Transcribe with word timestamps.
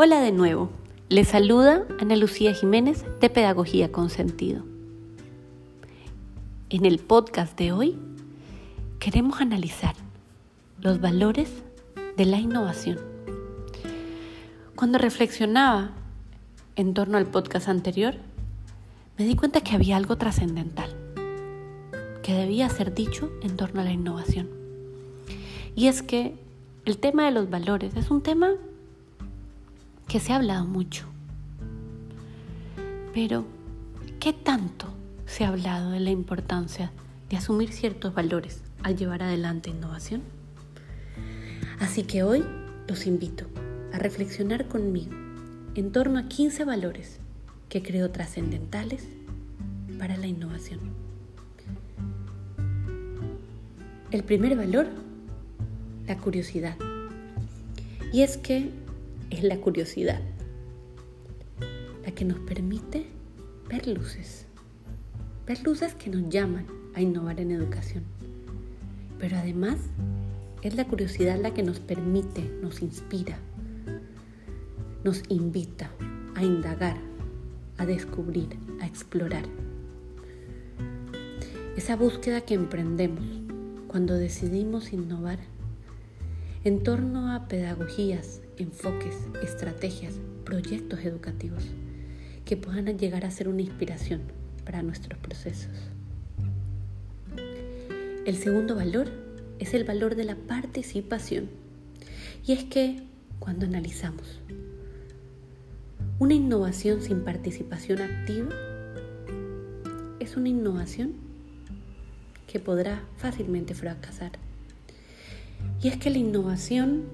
Hola 0.00 0.20
de 0.20 0.30
nuevo, 0.30 0.70
les 1.08 1.26
saluda 1.26 1.84
Ana 1.98 2.14
Lucía 2.14 2.54
Jiménez 2.54 3.04
de 3.20 3.30
Pedagogía 3.30 3.90
con 3.90 4.10
Sentido. 4.10 4.62
En 6.70 6.86
el 6.86 7.00
podcast 7.00 7.58
de 7.58 7.72
hoy 7.72 7.98
queremos 9.00 9.40
analizar 9.40 9.96
los 10.80 11.00
valores 11.00 11.50
de 12.16 12.24
la 12.26 12.38
innovación. 12.38 13.00
Cuando 14.76 14.98
reflexionaba 14.98 15.90
en 16.76 16.94
torno 16.94 17.18
al 17.18 17.26
podcast 17.26 17.66
anterior, 17.66 18.14
me 19.18 19.24
di 19.24 19.34
cuenta 19.34 19.62
que 19.62 19.74
había 19.74 19.96
algo 19.96 20.16
trascendental 20.16 20.94
que 22.22 22.34
debía 22.34 22.68
ser 22.68 22.94
dicho 22.94 23.32
en 23.42 23.56
torno 23.56 23.80
a 23.80 23.84
la 23.84 23.90
innovación. 23.90 24.48
Y 25.74 25.88
es 25.88 26.02
que 26.02 26.36
el 26.84 26.98
tema 26.98 27.24
de 27.24 27.32
los 27.32 27.50
valores 27.50 27.96
es 27.96 28.12
un 28.12 28.22
tema 28.22 28.52
que 30.08 30.20
se 30.20 30.32
ha 30.32 30.36
hablado 30.36 30.64
mucho. 30.64 31.04
Pero, 33.12 33.44
¿qué 34.18 34.32
tanto 34.32 34.86
se 35.26 35.44
ha 35.44 35.48
hablado 35.48 35.90
de 35.90 36.00
la 36.00 36.10
importancia 36.10 36.90
de 37.28 37.36
asumir 37.36 37.72
ciertos 37.72 38.14
valores 38.14 38.62
al 38.82 38.96
llevar 38.96 39.22
adelante 39.22 39.70
innovación? 39.70 40.22
Así 41.78 42.04
que 42.04 42.22
hoy 42.22 42.42
los 42.88 43.06
invito 43.06 43.46
a 43.92 43.98
reflexionar 43.98 44.66
conmigo 44.66 45.12
en 45.74 45.92
torno 45.92 46.18
a 46.18 46.28
15 46.28 46.64
valores 46.64 47.18
que 47.68 47.82
creo 47.82 48.10
trascendentales 48.10 49.04
para 49.98 50.16
la 50.16 50.26
innovación. 50.26 50.80
El 54.10 54.24
primer 54.24 54.56
valor, 54.56 54.88
la 56.06 56.16
curiosidad. 56.16 56.76
Y 58.10 58.22
es 58.22 58.38
que 58.38 58.70
es 59.30 59.42
la 59.42 59.58
curiosidad, 59.58 60.20
la 62.04 62.12
que 62.12 62.24
nos 62.24 62.38
permite 62.40 63.06
ver 63.68 63.86
luces, 63.86 64.46
ver 65.46 65.62
luces 65.62 65.94
que 65.94 66.10
nos 66.10 66.28
llaman 66.28 66.66
a 66.94 67.02
innovar 67.02 67.40
en 67.40 67.50
educación. 67.50 68.04
Pero 69.18 69.36
además 69.36 69.78
es 70.62 70.74
la 70.74 70.86
curiosidad 70.86 71.38
la 71.40 71.52
que 71.54 71.62
nos 71.62 71.80
permite, 71.80 72.42
nos 72.62 72.82
inspira, 72.82 73.38
nos 75.04 75.22
invita 75.28 75.90
a 76.34 76.42
indagar, 76.42 76.96
a 77.76 77.86
descubrir, 77.86 78.48
a 78.80 78.86
explorar. 78.86 79.44
Esa 81.76 81.94
búsqueda 81.96 82.40
que 82.40 82.54
emprendemos 82.54 83.24
cuando 83.86 84.14
decidimos 84.14 84.92
innovar 84.92 85.38
en 86.64 86.82
torno 86.82 87.32
a 87.32 87.46
pedagogías, 87.46 88.40
enfoques, 88.58 89.16
estrategias, 89.42 90.14
proyectos 90.44 91.00
educativos 91.00 91.64
que 92.44 92.56
puedan 92.56 92.98
llegar 92.98 93.24
a 93.24 93.30
ser 93.30 93.48
una 93.48 93.62
inspiración 93.62 94.22
para 94.64 94.82
nuestros 94.82 95.18
procesos. 95.18 95.70
El 98.24 98.36
segundo 98.36 98.74
valor 98.74 99.10
es 99.58 99.74
el 99.74 99.84
valor 99.84 100.14
de 100.14 100.24
la 100.24 100.36
participación. 100.36 101.48
Y 102.46 102.52
es 102.52 102.64
que 102.64 103.02
cuando 103.38 103.66
analizamos 103.66 104.40
una 106.18 106.34
innovación 106.34 107.00
sin 107.00 107.22
participación 107.24 108.00
activa, 108.00 108.48
es 110.20 110.36
una 110.36 110.48
innovación 110.48 111.14
que 112.46 112.58
podrá 112.58 113.02
fácilmente 113.16 113.74
fracasar. 113.74 114.32
Y 115.82 115.88
es 115.88 115.96
que 115.96 116.10
la 116.10 116.18
innovación 116.18 117.04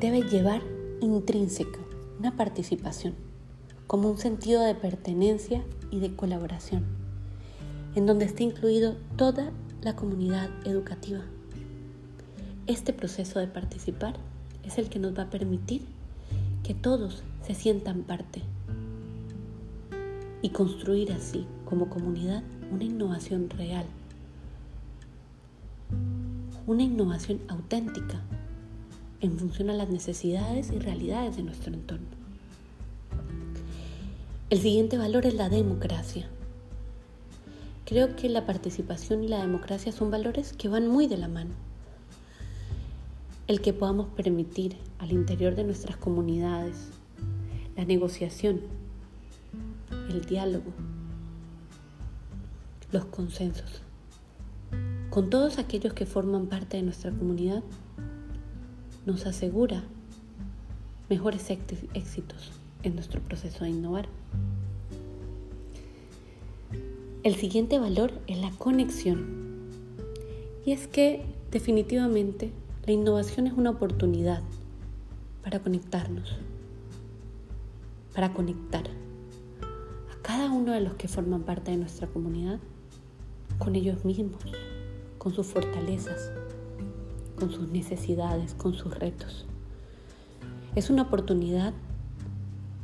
debe 0.00 0.22
llevar 0.22 0.62
intrínseca 1.02 1.78
una 2.18 2.34
participación, 2.34 3.14
como 3.86 4.10
un 4.10 4.16
sentido 4.16 4.62
de 4.62 4.74
pertenencia 4.74 5.62
y 5.90 6.00
de 6.00 6.16
colaboración, 6.16 6.84
en 7.94 8.06
donde 8.06 8.24
esté 8.24 8.44
incluido 8.44 8.96
toda 9.16 9.52
la 9.82 9.96
comunidad 9.96 10.48
educativa. 10.64 11.20
Este 12.66 12.94
proceso 12.94 13.40
de 13.40 13.46
participar 13.46 14.14
es 14.64 14.78
el 14.78 14.88
que 14.88 14.98
nos 14.98 15.16
va 15.16 15.24
a 15.24 15.30
permitir 15.30 15.82
que 16.62 16.72
todos 16.72 17.22
se 17.42 17.54
sientan 17.54 18.02
parte 18.02 18.40
y 20.40 20.48
construir 20.48 21.12
así 21.12 21.46
como 21.66 21.90
comunidad 21.90 22.42
una 22.72 22.84
innovación 22.84 23.50
real, 23.50 23.84
una 26.66 26.84
innovación 26.84 27.40
auténtica 27.48 28.22
en 29.20 29.38
función 29.38 29.70
a 29.70 29.74
las 29.74 29.90
necesidades 29.90 30.70
y 30.70 30.78
realidades 30.78 31.36
de 31.36 31.42
nuestro 31.42 31.74
entorno. 31.74 32.06
El 34.48 34.60
siguiente 34.60 34.98
valor 34.98 35.26
es 35.26 35.34
la 35.34 35.48
democracia. 35.48 36.28
Creo 37.84 38.16
que 38.16 38.28
la 38.28 38.46
participación 38.46 39.22
y 39.22 39.28
la 39.28 39.40
democracia 39.40 39.92
son 39.92 40.10
valores 40.10 40.52
que 40.52 40.68
van 40.68 40.88
muy 40.88 41.06
de 41.06 41.18
la 41.18 41.28
mano. 41.28 41.50
El 43.46 43.60
que 43.60 43.72
podamos 43.72 44.08
permitir 44.08 44.76
al 44.98 45.12
interior 45.12 45.54
de 45.54 45.64
nuestras 45.64 45.96
comunidades 45.96 46.88
la 47.76 47.84
negociación, 47.84 48.60
el 50.08 50.24
diálogo, 50.24 50.72
los 52.92 53.04
consensos, 53.06 53.82
con 55.10 55.30
todos 55.30 55.58
aquellos 55.58 55.92
que 55.94 56.06
forman 56.06 56.46
parte 56.46 56.76
de 56.76 56.82
nuestra 56.82 57.10
comunidad 57.10 57.62
nos 59.10 59.26
asegura 59.26 59.82
mejores 61.08 61.50
éxitos 61.50 62.52
en 62.84 62.94
nuestro 62.94 63.20
proceso 63.20 63.64
de 63.64 63.70
innovar. 63.70 64.08
El 67.24 67.34
siguiente 67.34 67.80
valor 67.80 68.12
es 68.28 68.38
la 68.38 68.50
conexión. 68.52 69.40
Y 70.64 70.70
es 70.72 70.86
que 70.86 71.24
definitivamente 71.50 72.52
la 72.86 72.92
innovación 72.92 73.48
es 73.48 73.52
una 73.54 73.70
oportunidad 73.70 74.42
para 75.42 75.58
conectarnos, 75.58 76.36
para 78.14 78.32
conectar 78.32 78.84
a 78.84 80.22
cada 80.22 80.52
uno 80.52 80.72
de 80.72 80.82
los 80.82 80.94
que 80.94 81.08
forman 81.08 81.42
parte 81.42 81.72
de 81.72 81.78
nuestra 81.78 82.06
comunidad 82.06 82.60
con 83.58 83.74
ellos 83.74 84.04
mismos, 84.04 84.40
con 85.18 85.34
sus 85.34 85.48
fortalezas, 85.48 86.30
con 87.40 87.50
sus 87.50 87.68
necesidades, 87.68 88.54
con 88.54 88.74
sus 88.74 88.96
retos. 88.96 89.46
Es 90.76 90.90
una 90.90 91.02
oportunidad 91.02 91.72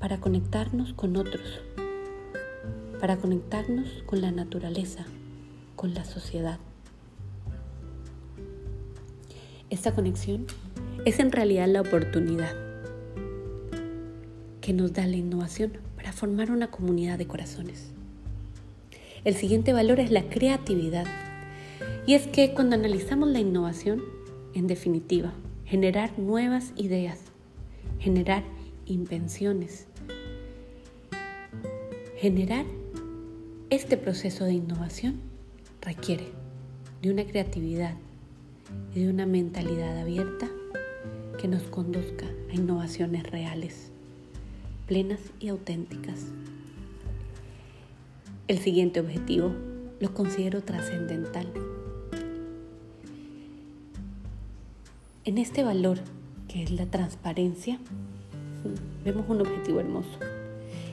para 0.01 0.19
conectarnos 0.19 0.95
con 0.95 1.17
otros, 1.17 1.61
para 2.99 3.19
conectarnos 3.19 4.03
con 4.07 4.23
la 4.23 4.33
naturaleza, 4.33 5.05
con 5.77 5.95
la 5.95 6.05
sociedad. 6.05 6.59
Esta 9.69 9.95
conexión 9.95 10.47
es 11.05 11.21
en 11.21 11.31
realidad 11.31 11.69
la 11.69 11.83
oportunidad 11.83 12.55
que 14.63 14.73
nos 14.73 14.95
da 14.95 15.07
la 15.07 15.17
innovación 15.17 15.73
para 15.97 16.13
formar 16.13 16.51
una 16.51 16.71
comunidad 16.71 17.19
de 17.19 17.27
corazones. 17.27 17.93
El 19.25 19.35
siguiente 19.35 19.73
valor 19.73 20.01
es 20.01 20.11
la 20.11 20.29
creatividad. 20.29 21.07
Y 22.07 22.15
es 22.15 22.27
que 22.29 22.55
cuando 22.55 22.77
analizamos 22.77 23.29
la 23.29 23.41
innovación, 23.41 24.16
en 24.57 24.67
definitiva, 24.67 25.35
generar 25.67 26.19
nuevas 26.19 26.73
ideas, 26.77 27.19
generar 27.99 28.43
invenciones, 28.87 29.87
generar 32.17 32.65
este 33.69 33.99
proceso 33.99 34.47
de 34.47 34.55
innovación 34.55 35.21
requiere 35.83 36.29
de 37.03 37.11
una 37.11 37.27
creatividad 37.27 37.97
y 38.95 39.01
de 39.01 39.11
una 39.11 39.27
mentalidad 39.27 39.99
abierta 39.99 40.49
que 41.39 41.49
nos 41.49 41.65
conduzca 41.65 42.25
a 42.51 42.55
innovaciones 42.55 43.31
reales, 43.31 43.91
plenas 44.87 45.21
y 45.39 45.49
auténticas. 45.49 46.29
El 48.49 48.59
siguiente 48.59 49.01
objetivo 49.01 49.53
lo 50.01 50.15
considero 50.15 50.63
trascendental 50.63 51.47
En 55.27 55.39
este 55.39 55.65
valor, 55.65 55.99
que 56.47 56.63
es 56.63 56.71
la 56.71 56.87
transparencia, 56.87 57.81
vemos 59.05 59.29
un 59.29 59.41
objetivo 59.41 59.81
hermoso. 59.81 60.09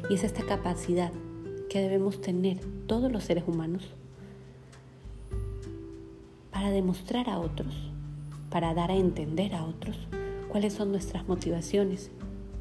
Y 0.09 0.15
es 0.15 0.23
esta 0.23 0.43
capacidad 0.43 1.11
que 1.69 1.79
debemos 1.79 2.19
tener 2.19 2.57
todos 2.87 3.11
los 3.11 3.25
seres 3.25 3.43
humanos 3.45 3.83
para 6.51 6.71
demostrar 6.71 7.29
a 7.29 7.37
otros, 7.37 7.75
para 8.49 8.73
dar 8.73 8.89
a 8.89 8.95
entender 8.95 9.53
a 9.53 9.65
otros 9.65 9.95
cuáles 10.49 10.73
son 10.73 10.89
nuestras 10.89 11.27
motivaciones, 11.27 12.09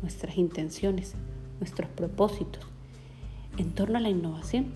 nuestras 0.03 0.37
intenciones, 0.37 1.15
nuestros 1.59 1.89
propósitos 1.89 2.67
en 3.57 3.73
torno 3.73 3.97
a 3.97 4.03
la 4.03 4.11
innovación. 4.11 4.67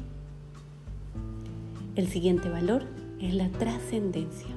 El 1.94 2.08
siguiente 2.08 2.48
valor 2.48 2.86
es 3.20 3.34
la 3.34 3.50
trascendencia. 3.50 4.48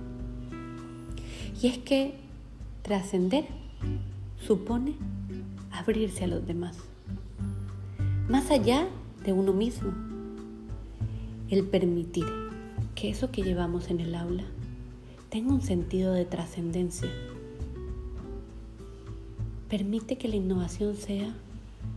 Y 1.62 1.68
es 1.68 1.77
que 1.80 2.28
Trascender 2.89 3.45
supone 4.41 4.95
abrirse 5.71 6.24
a 6.24 6.27
los 6.27 6.47
demás. 6.47 6.75
Más 8.27 8.50
allá 8.50 8.88
de 9.24 9.31
uno 9.31 9.53
mismo, 9.53 9.91
el 11.51 11.68
permitir 11.68 12.25
que 12.95 13.12
eso 13.12 13.30
que 13.30 13.44
llevamos 13.44 13.91
en 13.91 14.00
el 14.00 14.15
aula 14.15 14.44
tenga 15.30 15.53
un 15.53 15.62
sentido 15.62 16.13
de 16.13 16.25
trascendencia. 16.25 17.12
Permite 19.69 20.18
que 20.18 20.27
la 20.27 20.38
innovación 20.38 20.95
sea 20.95 21.31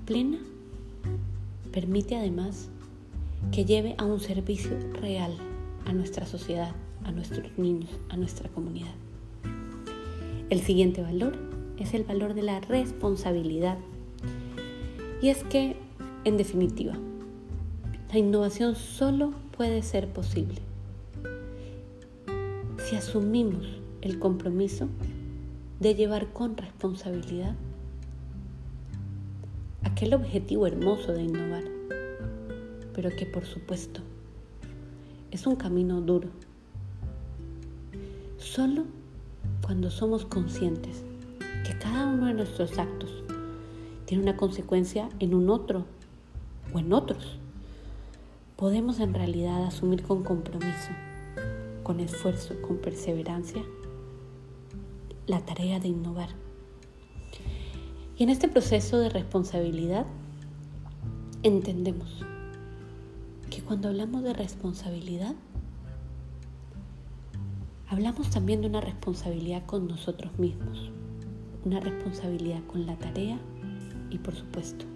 plena. 0.04 0.40
Permite 1.72 2.16
además 2.16 2.68
que 3.50 3.64
lleve 3.64 3.94
a 3.96 4.04
un 4.04 4.20
servicio 4.20 4.78
real 5.00 5.34
a 5.86 5.94
nuestra 5.94 6.26
sociedad, 6.26 6.74
a 7.04 7.12
nuestros 7.12 7.56
niños, 7.56 7.88
a 8.10 8.18
nuestra 8.18 8.50
comunidad. 8.50 8.92
El 10.52 10.60
siguiente 10.60 11.00
valor 11.00 11.32
es 11.78 11.94
el 11.94 12.04
valor 12.04 12.34
de 12.34 12.42
la 12.42 12.60
responsabilidad. 12.60 13.78
Y 15.22 15.30
es 15.30 15.44
que, 15.44 15.76
en 16.24 16.36
definitiva, 16.36 16.92
la 18.12 18.18
innovación 18.18 18.76
solo 18.76 19.32
puede 19.56 19.80
ser 19.80 20.12
posible 20.12 20.60
si 22.84 22.96
asumimos 22.96 23.64
el 24.02 24.18
compromiso 24.18 24.88
de 25.80 25.94
llevar 25.94 26.34
con 26.34 26.54
responsabilidad 26.58 27.56
aquel 29.84 30.12
objetivo 30.12 30.66
hermoso 30.66 31.14
de 31.14 31.22
innovar, 31.22 31.64
pero 32.92 33.08
que 33.08 33.24
por 33.24 33.46
supuesto 33.46 34.02
es 35.30 35.46
un 35.46 35.56
camino 35.56 36.02
duro. 36.02 36.28
Solo 38.36 38.84
cuando 39.72 39.90
somos 39.90 40.26
conscientes 40.26 41.02
que 41.66 41.78
cada 41.78 42.06
uno 42.06 42.26
de 42.26 42.34
nuestros 42.34 42.78
actos 42.78 43.08
tiene 44.04 44.22
una 44.22 44.36
consecuencia 44.36 45.08
en 45.18 45.32
un 45.32 45.48
otro 45.48 45.86
o 46.74 46.78
en 46.78 46.92
otros, 46.92 47.38
podemos 48.56 49.00
en 49.00 49.14
realidad 49.14 49.64
asumir 49.64 50.02
con 50.02 50.24
compromiso, 50.24 50.90
con 51.84 52.00
esfuerzo, 52.00 52.54
con 52.60 52.82
perseverancia, 52.82 53.62
la 55.26 55.40
tarea 55.40 55.80
de 55.80 55.88
innovar. 55.88 56.28
Y 58.18 58.24
en 58.24 58.28
este 58.28 58.48
proceso 58.48 58.98
de 58.98 59.08
responsabilidad 59.08 60.04
entendemos 61.42 62.26
que 63.48 63.62
cuando 63.62 63.88
hablamos 63.88 64.22
de 64.22 64.34
responsabilidad, 64.34 65.34
hablamos 67.92 68.30
también 68.30 68.62
de 68.62 68.68
una 68.68 68.80
responsabilidad 68.80 69.66
con 69.66 69.86
nosotros 69.86 70.38
mismos, 70.38 70.90
una 71.62 71.78
responsabilidad 71.78 72.62
con 72.66 72.86
la 72.86 72.96
tarea 72.96 73.38
y 74.08 74.16
por 74.16 74.34
supuesto 74.34 74.86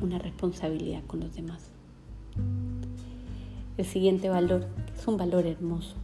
una 0.00 0.20
responsabilidad 0.20 1.02
con 1.08 1.18
los 1.18 1.34
demás. 1.34 1.72
El 3.76 3.84
siguiente 3.84 4.28
valor, 4.28 4.68
es 4.96 5.08
un 5.08 5.16
valor 5.16 5.44
hermoso, 5.44 5.96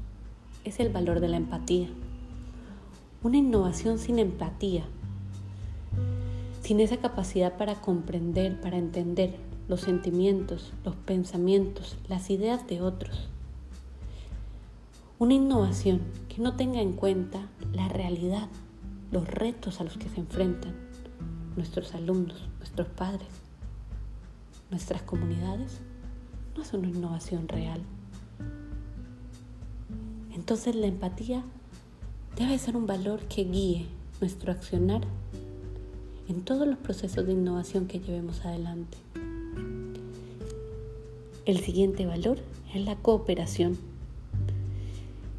es 0.65 0.81
el 0.81 0.89
valor 0.89 1.21
de 1.21 1.29
la 1.29 1.37
empatía. 1.37 1.89
Una 3.23 3.37
innovación 3.37 4.01
sin 4.01 4.19
empatía, 4.19 4.83
sin 6.61 6.81
esa 6.81 6.97
capacidad 6.97 7.57
para 7.57 7.77
comprender, 7.77 8.61
para 8.61 8.79
entender 8.79 9.37
los 9.69 9.83
sentimientos, 9.83 10.73
los 10.85 10.97
pensamientos, 10.97 11.97
las 12.09 12.31
ideas 12.31 12.67
de 12.67 12.83
otros. 12.83 13.29
Una 15.21 15.35
innovación 15.35 16.01
que 16.33 16.41
no 16.41 16.57
tenga 16.57 16.81
en 16.81 16.95
cuenta 16.95 17.47
la 17.75 17.89
realidad, 17.89 18.49
los 19.11 19.29
retos 19.29 19.81
a 19.81 19.85
los 19.85 19.99
que 19.99 20.09
se 20.09 20.21
enfrentan 20.21 20.75
nuestros 21.57 21.95
alumnos, 21.95 22.49
nuestros 22.59 22.89
padres, 22.89 23.29
nuestras 24.71 25.03
comunidades, 25.03 25.81
no 26.57 26.63
es 26.63 26.73
una 26.73 26.89
innovación 26.89 27.49
real. 27.49 27.83
Entonces 30.35 30.75
la 30.75 30.87
empatía 30.87 31.43
debe 32.39 32.59
ser 32.59 32.79
un 32.79 32.87
valor 32.87 33.21
que 33.25 33.45
guíe 33.45 33.87
nuestro 34.23 34.53
accionar 34.53 35.03
en 36.29 36.41
todos 36.41 36.67
los 36.67 36.79
procesos 36.79 37.27
de 37.27 37.33
innovación 37.33 37.87
que 37.87 38.01
llevemos 38.01 38.43
adelante. 38.47 38.97
El 41.45 41.59
siguiente 41.61 42.07
valor 42.07 42.39
es 42.73 42.83
la 42.83 42.97
cooperación. 42.97 43.92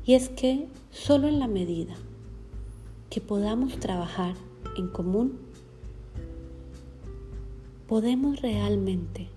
Y 0.05 0.15
es 0.15 0.27
que 0.27 0.67
solo 0.91 1.29
en 1.29 1.39
la 1.39 1.47
medida 1.47 1.95
que 3.09 3.21
podamos 3.21 3.79
trabajar 3.79 4.35
en 4.75 4.89
común, 4.89 5.39
podemos 7.87 8.41
realmente 8.41 9.29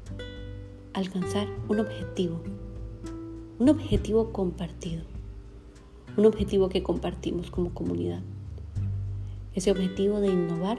alcanzar 0.93 1.47
un 1.69 1.79
objetivo, 1.79 2.41
un 3.61 3.69
objetivo 3.69 4.33
compartido, 4.33 5.05
un 6.17 6.27
objetivo 6.27 6.69
que 6.69 6.83
compartimos 6.83 7.51
como 7.51 7.73
comunidad. 7.73 8.23
Ese 9.55 9.71
objetivo 9.71 10.21
de 10.21 10.29
innovar 10.29 10.79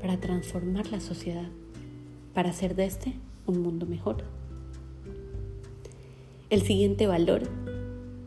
para 0.00 0.20
transformar 0.20 0.88
la 0.88 1.00
sociedad, 1.00 1.48
para 2.34 2.50
hacer 2.50 2.74
de 2.74 2.84
este 2.84 3.14
un 3.46 3.62
mundo 3.62 3.86
mejor. 3.86 4.24
El 6.50 6.62
siguiente 6.62 7.06
valor 7.06 7.42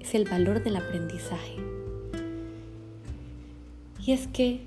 es 0.08 0.16
el 0.16 0.24
valor 0.24 0.64
del 0.64 0.78
aprendizaje. 0.78 1.58
Y 4.06 4.14
es 4.14 4.28
que 4.28 4.66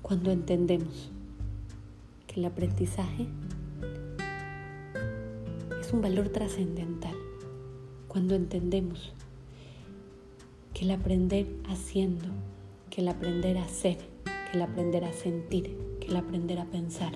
cuando 0.00 0.30
entendemos 0.30 1.10
que 2.26 2.40
el 2.40 2.46
aprendizaje 2.46 3.26
es 5.78 5.92
un 5.92 6.00
valor 6.00 6.30
trascendental, 6.30 7.14
cuando 8.08 8.34
entendemos 8.34 9.12
que 10.72 10.86
el 10.86 10.92
aprender 10.92 11.46
haciendo, 11.68 12.28
que 12.88 13.02
el 13.02 13.08
aprender 13.08 13.58
a 13.58 13.68
ser, 13.68 13.98
que 14.24 14.56
el 14.56 14.62
aprender 14.62 15.04
a 15.04 15.12
sentir, 15.12 15.76
que 16.00 16.06
el 16.06 16.16
aprender 16.16 16.58
a 16.58 16.64
pensar, 16.64 17.12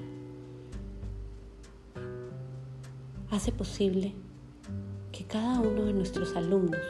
hace 3.31 3.53
posible 3.53 4.13
que 5.13 5.25
cada 5.25 5.61
uno 5.61 5.87
de 5.87 5.95
nuestros 5.95 6.37
alumnos 6.37 6.83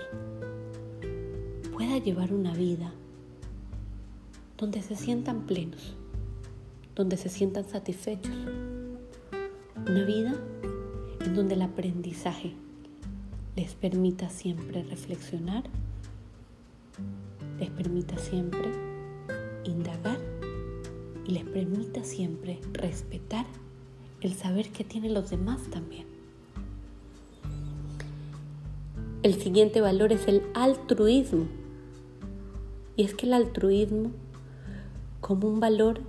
pueda 1.74 1.98
llevar 1.98 2.32
una 2.32 2.54
vida 2.54 2.92
donde 4.56 4.80
se 4.80 4.94
sientan 4.94 5.40
plenos, 5.40 5.96
donde 6.94 7.16
se 7.16 7.28
sientan 7.28 7.64
satisfechos. 7.64 8.32
Una 9.84 10.04
vida 10.04 10.34
en 11.24 11.34
donde 11.34 11.54
el 11.54 11.62
aprendizaje 11.62 12.54
les 13.56 13.74
permita 13.74 14.28
siempre 14.28 14.84
reflexionar, 14.84 15.64
les 17.58 17.70
permita 17.70 18.18
siempre 18.18 18.70
indagar 19.64 20.20
y 21.26 21.32
les 21.32 21.44
permita 21.44 22.04
siempre 22.04 22.60
respetar 22.72 23.46
el 24.20 24.32
saber 24.34 24.70
que 24.70 24.84
tienen 24.84 25.12
los 25.12 25.30
demás 25.30 25.60
también. 25.70 26.06
El 29.24 29.34
siguiente 29.42 29.80
valor 29.80 30.12
es 30.12 30.28
el 30.28 30.42
altruismo. 30.54 31.63
Y 32.96 33.04
es 33.04 33.14
que 33.14 33.26
el 33.26 33.34
altruismo 33.34 34.10
como 35.20 35.48
un 35.48 35.58
valor 35.58 36.00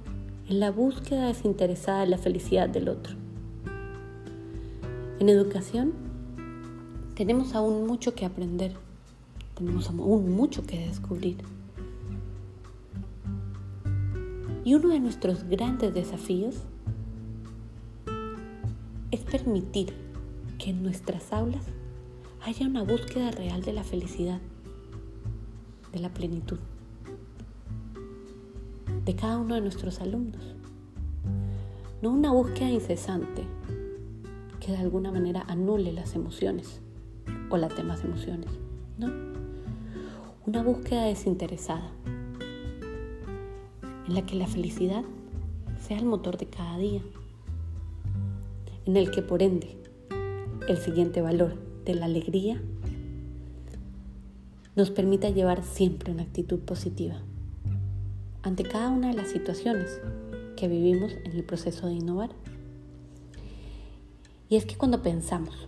en 0.50 0.60
la 0.60 0.72
búsqueda 0.72 1.28
desinteresada 1.28 2.02
de 2.02 2.08
la 2.08 2.18
felicidad 2.18 2.70
del 2.70 2.90
otro. 2.90 3.16
En 5.20 5.30
educación 5.30 5.94
tenemos 7.16 7.56
aún 7.56 7.88
mucho 7.88 8.14
que 8.14 8.26
aprender, 8.26 8.74
tenemos 9.56 9.90
aún 9.90 10.36
mucho 10.36 10.66
que 10.66 10.86
descubrir. 10.86 11.38
Y 14.64 14.76
uno 14.76 14.90
de 14.90 15.00
nuestros 15.00 15.46
grandes 15.46 15.94
desafíos 15.94 16.56
es 19.12 19.22
permitir 19.22 19.94
que 20.60 20.72
en 20.72 20.84
nuestras 20.84 21.32
aulas 21.32 21.64
haya 22.42 22.68
una 22.68 22.84
búsqueda 22.84 23.32
real 23.32 23.64
de 23.64 23.74
la 23.74 23.84
felicidad, 23.84 24.42
de 25.94 26.00
la 26.00 26.10
plenitud 26.10 26.60
de 29.06 29.16
cada 29.16 29.38
uno 29.38 29.54
de 29.54 29.62
nuestros 29.62 30.02
alumnos. 30.02 30.56
No 32.02 32.12
una 32.12 32.32
búsqueda 32.32 32.70
incesante 32.70 33.44
que 34.60 34.72
de 34.72 34.78
alguna 34.80 35.12
manera 35.12 35.46
anule 35.48 35.94
las 35.94 36.16
emociones 36.16 36.82
o 37.52 37.58
las 37.58 37.76
demás 37.78 38.04
emociones, 38.04 38.50
¿no? 38.98 39.12
Una 40.48 40.64
búsqueda 40.64 41.06
desinteresada 41.06 41.92
en 44.08 44.14
la 44.14 44.26
que 44.26 44.36
la 44.36 44.48
felicidad 44.48 45.04
sea 45.80 46.00
el 46.00 46.06
motor 46.06 46.38
de 46.38 46.48
cada 46.48 46.78
día, 46.78 47.02
en 48.86 48.98
el 48.98 49.12
que 49.12 49.22
por 49.22 49.44
ende 49.44 49.78
el 50.68 50.78
siguiente 50.78 51.22
valor 51.22 51.56
de 51.86 51.94
la 51.94 52.06
alegría 52.06 52.60
nos 54.76 54.90
permita 54.90 55.30
llevar 55.30 55.64
siempre 55.64 56.12
una 56.12 56.24
actitud 56.24 56.60
positiva 56.60 57.18
ante 58.46 58.64
cada 58.64 58.92
una 58.92 59.08
de 59.08 59.16
las 59.16 59.30
situaciones 59.30 60.00
que 60.56 60.68
vivimos 60.68 61.12
en 61.24 61.32
el 61.32 61.44
proceso 61.44 61.88
de 61.88 61.94
innovar. 61.94 62.30
Y 64.50 64.56
es 64.56 64.66
que 64.66 64.78
cuando 64.78 65.02
pensamos 65.02 65.68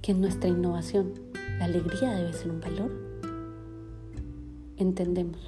que 0.00 0.12
en 0.12 0.22
nuestra 0.22 0.48
innovación 0.48 1.12
la 1.58 1.66
alegría 1.66 2.14
debe 2.14 2.32
ser 2.32 2.50
un 2.50 2.60
valor, 2.60 2.90
entendemos 4.78 5.38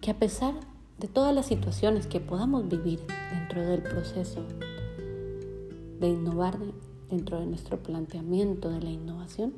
que 0.00 0.12
a 0.12 0.18
pesar 0.18 0.54
de 0.98 1.08
todas 1.08 1.34
las 1.34 1.46
situaciones 1.46 2.06
que 2.06 2.20
podamos 2.20 2.68
vivir 2.68 3.00
dentro 3.32 3.66
del 3.66 3.82
proceso 3.82 4.44
de 5.98 6.08
innovar 6.08 6.56
dentro 7.10 7.40
de 7.40 7.46
nuestro 7.46 7.82
planteamiento 7.82 8.70
de 8.70 8.80
la 8.80 8.90
innovación, 8.90 9.54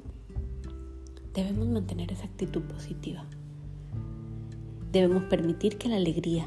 debemos 1.35 1.69
mantener 1.69 2.13
esa 2.13 2.25
actitud 2.25 2.63
positiva. 2.63 3.27
Debemos 4.93 5.23
permitir 5.25 5.79
que 5.79 5.89
la 5.89 5.97
alegría 5.97 6.47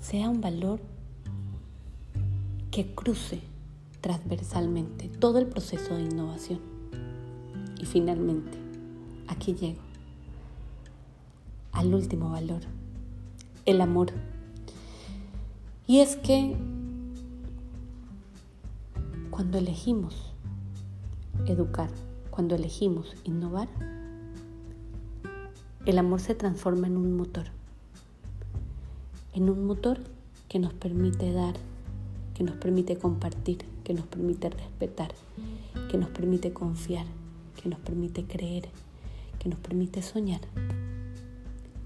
sea 0.00 0.28
un 0.28 0.40
valor 0.40 0.80
que 2.72 2.92
cruce 2.96 3.40
transversalmente 4.00 5.08
todo 5.08 5.38
el 5.38 5.46
proceso 5.46 5.94
de 5.94 6.02
innovación. 6.02 6.58
Y 7.80 7.86
finalmente, 7.86 8.58
aquí 9.28 9.54
llego 9.54 9.78
al 11.70 11.94
último 11.94 12.30
valor, 12.30 12.62
el 13.64 13.80
amor. 13.80 14.08
Y 15.86 16.00
es 16.00 16.16
que 16.16 16.56
cuando 19.30 19.58
elegimos 19.58 20.32
educar, 21.46 21.90
cuando 22.30 22.56
elegimos 22.56 23.14
innovar, 23.22 23.68
el 25.86 25.98
amor 25.98 26.20
se 26.20 26.34
transforma 26.34 26.86
en 26.86 26.96
un 26.96 27.16
motor, 27.16 27.46
en 29.32 29.50
un 29.50 29.66
motor 29.66 29.98
que 30.48 30.58
nos 30.58 30.72
permite 30.72 31.32
dar, 31.32 31.54
que 32.34 32.44
nos 32.44 32.56
permite 32.56 32.96
compartir, 32.96 33.58
que 33.84 33.94
nos 33.94 34.06
permite 34.06 34.50
respetar, 34.50 35.12
que 35.90 35.98
nos 35.98 36.10
permite 36.10 36.52
confiar, 36.52 37.06
que 37.62 37.68
nos 37.68 37.78
permite 37.80 38.24
creer, 38.24 38.68
que 39.38 39.48
nos 39.48 39.58
permite 39.58 40.02
soñar 40.02 40.40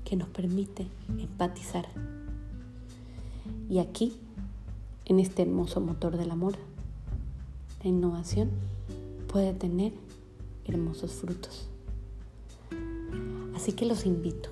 que 0.09 0.17
nos 0.17 0.29
permite 0.29 0.87
empatizar. 1.19 1.87
Y 3.69 3.79
aquí, 3.79 4.15
en 5.05 5.21
este 5.21 5.43
hermoso 5.43 5.83
motor 5.83 6.17
del 6.17 6.31
amor, 6.31 6.55
la 7.83 7.91
innovación 7.91 8.49
puede 9.31 9.53
tener 9.53 9.93
hermosos 10.65 11.13
frutos. 11.13 11.69
Así 13.59 13.73
que 13.73 13.87
los 13.87 14.07
invito 14.07 14.51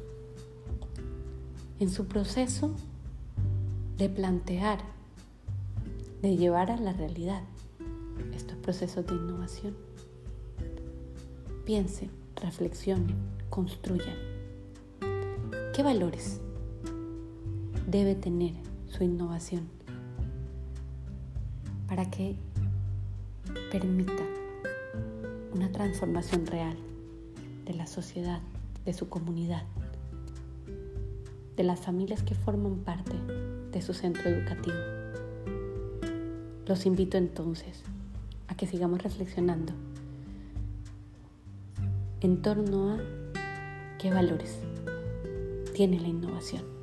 en 1.78 1.90
su 1.90 2.08
proceso 2.08 2.74
de 3.98 4.08
plantear, 4.08 4.80
de 6.22 6.36
llevar 6.36 6.72
a 6.72 6.76
la 6.76 6.92
realidad 6.92 7.44
estos 8.34 8.56
procesos 8.56 9.06
de 9.06 9.14
innovación. 9.14 9.76
Piensen, 11.64 12.10
reflexionen, 12.34 13.14
construyan. 13.48 14.16
¿Qué 15.72 15.84
valores 15.84 16.40
debe 17.86 18.16
tener 18.16 18.54
su 18.88 19.04
innovación 19.04 19.68
para 21.86 22.10
que 22.10 22.34
permita 23.70 24.24
una 25.54 25.70
transformación 25.70 26.44
real 26.44 26.76
de 27.66 27.74
la 27.74 27.86
sociedad, 27.86 28.40
de 28.86 28.94
su 28.94 29.10
comunidad, 29.10 29.64
de 31.56 31.62
las 31.64 31.80
familias 31.80 32.22
que 32.22 32.34
forman 32.34 32.76
parte 32.78 33.12
de 33.72 33.82
su 33.82 33.92
centro 33.92 34.30
educativo? 34.30 34.76
Los 36.66 36.86
invito 36.86 37.18
entonces 37.18 37.82
a 38.48 38.56
que 38.56 38.66
sigamos 38.66 39.02
reflexionando 39.02 39.74
en 42.20 42.40
torno 42.40 42.94
a 42.94 42.98
qué 43.98 44.10
valores 44.10 44.58
tiene 45.74 46.00
la 46.00 46.08
innovación. 46.08 46.75